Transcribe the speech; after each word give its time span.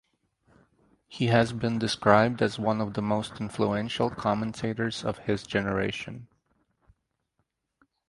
He 1.07 1.27
has 1.27 1.53
been 1.53 1.77
described 1.77 2.41
as 2.41 2.57
"one 2.57 2.81
of 2.81 2.95
the 2.95 3.03
most 3.03 3.39
influential 3.39 4.09
commentators 4.09 5.05
of 5.05 5.19
his 5.19 5.43
generation". 5.43 6.27